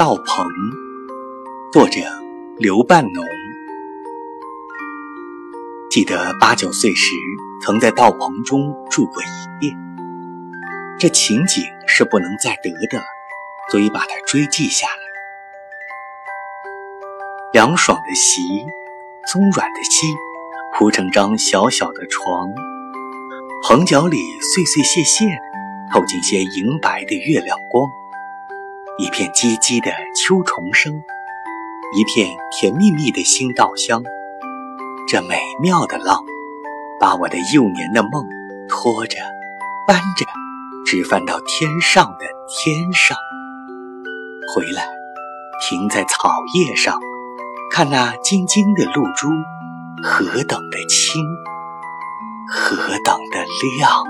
[0.00, 0.46] 道棚，
[1.70, 2.00] 作者
[2.56, 3.22] 刘半农。
[5.90, 7.14] 记得八九岁时，
[7.62, 9.76] 曾在道棚中住过一夜，
[10.98, 13.04] 这情景是不能再得的，
[13.70, 15.02] 所以把它追记下来。
[17.52, 18.40] 凉爽的席，
[19.30, 20.06] 松软的膝，
[20.72, 22.48] 铺成张小小的床，
[23.68, 27.86] 棚角里碎碎屑屑的透进些银白的月亮光。
[29.00, 30.92] 一片唧唧的秋虫声，
[31.96, 34.02] 一片甜蜜蜜的新稻香，
[35.08, 36.22] 这美妙的浪，
[37.00, 38.22] 把我的幼年的梦
[38.68, 39.16] 拖着、
[39.86, 40.26] 搬着，
[40.84, 43.16] 直翻到天上的天上。
[44.54, 44.86] 回来，
[45.66, 47.00] 停在草叶上，
[47.70, 49.28] 看那晶晶的露珠，
[50.04, 51.24] 何等的清，
[52.52, 53.46] 何等的
[53.78, 54.09] 亮。